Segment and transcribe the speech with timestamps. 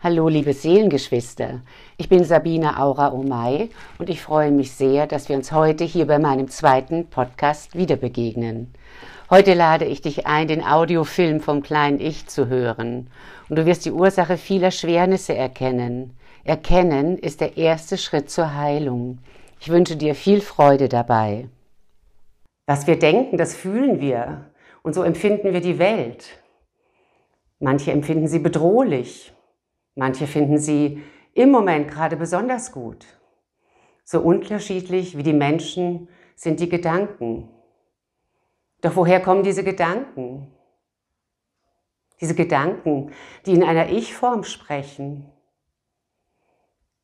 [0.00, 1.62] Hallo, liebe Seelengeschwister.
[1.96, 6.06] Ich bin Sabine Aura Omay und ich freue mich sehr, dass wir uns heute hier
[6.06, 8.72] bei meinem zweiten Podcast wieder begegnen.
[9.28, 13.10] Heute lade ich dich ein, den Audiofilm vom kleinen Ich zu hören.
[13.48, 16.16] Und du wirst die Ursache vieler Schwernisse erkennen.
[16.44, 19.18] Erkennen ist der erste Schritt zur Heilung.
[19.58, 21.48] Ich wünsche dir viel Freude dabei.
[22.68, 24.44] Was wir denken, das fühlen wir.
[24.84, 26.38] Und so empfinden wir die Welt.
[27.58, 29.32] Manche empfinden sie bedrohlich.
[29.98, 31.02] Manche finden sie
[31.34, 33.04] im Moment gerade besonders gut.
[34.04, 37.48] So unterschiedlich wie die Menschen sind die Gedanken.
[38.80, 40.54] Doch woher kommen diese Gedanken?
[42.20, 43.10] Diese Gedanken,
[43.44, 45.32] die in einer Ich-Form sprechen,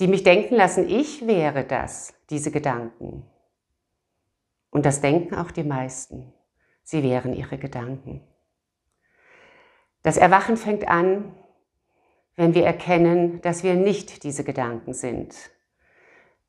[0.00, 3.22] die mich denken lassen, ich wäre das, diese Gedanken.
[4.70, 6.32] Und das denken auch die meisten.
[6.84, 8.26] Sie wären ihre Gedanken.
[10.02, 11.34] Das Erwachen fängt an,
[12.38, 15.34] wenn wir erkennen, dass wir nicht diese Gedanken sind.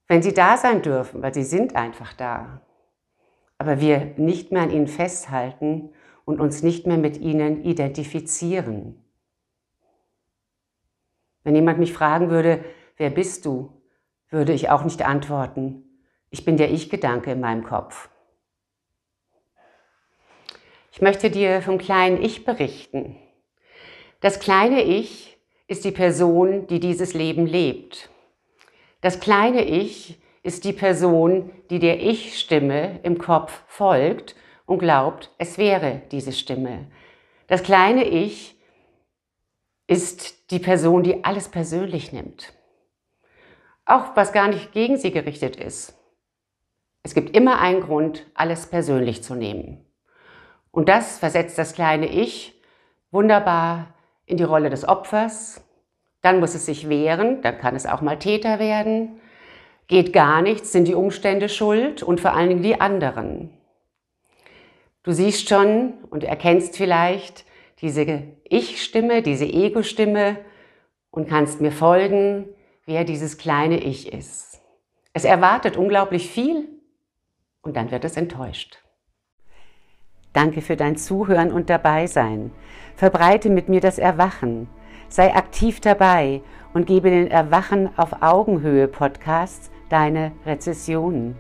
[0.08, 2.62] Wenn sie da sein dürfen, weil sie sind einfach da.
[3.58, 5.90] Aber wir nicht mehr an ihnen festhalten
[6.26, 9.04] und uns nicht mehr mit ihnen identifizieren.
[11.44, 12.64] Wenn jemand mich fragen würde,
[12.98, 13.74] wer bist du,
[14.30, 15.86] würde ich auch nicht antworten,
[16.30, 18.10] ich bin der Ich-Gedanke in meinem Kopf.
[20.92, 23.16] Ich möchte dir vom kleinen Ich berichten.
[24.20, 25.39] Das kleine Ich
[25.70, 28.10] ist die Person, die dieses Leben lebt.
[29.02, 35.60] Das kleine Ich ist die Person, die der Ich-Stimme im Kopf folgt und glaubt, es
[35.60, 36.88] wäre diese Stimme.
[37.46, 38.60] Das kleine Ich
[39.86, 42.52] ist die Person, die alles persönlich nimmt.
[43.86, 45.96] Auch was gar nicht gegen sie gerichtet ist.
[47.04, 49.86] Es gibt immer einen Grund, alles persönlich zu nehmen.
[50.72, 52.60] Und das versetzt das kleine Ich
[53.12, 53.94] wunderbar
[54.30, 55.64] in die Rolle des Opfers,
[56.22, 59.20] dann muss es sich wehren, dann kann es auch mal Täter werden.
[59.88, 63.50] Geht gar nichts, sind die Umstände schuld und vor allen Dingen die anderen.
[65.02, 67.46] Du siehst schon und erkennst vielleicht
[67.82, 70.38] diese Ich-Stimme, diese Ego-Stimme
[71.10, 72.50] und kannst mir folgen,
[72.86, 74.62] wer dieses kleine Ich ist.
[75.14, 76.68] Es erwartet unglaublich viel
[77.62, 78.78] und dann wird es enttäuscht.
[80.40, 82.52] Danke für dein Zuhören und Dabeisein.
[82.96, 84.70] Verbreite mit mir das Erwachen.
[85.10, 86.42] Sei aktiv dabei
[86.74, 91.36] und gebe den Erwachen auf Augenhöhe Podcasts deine Rezessionen.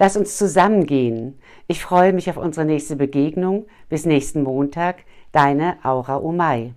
[0.00, 1.38] Lass uns zusammengehen.
[1.68, 3.66] Ich freue mich auf unsere nächste Begegnung.
[3.88, 5.04] Bis nächsten Montag.
[5.30, 6.74] Deine Aura Omai.